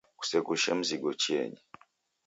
[0.19, 1.59] Kuseghushe mzigo chieni.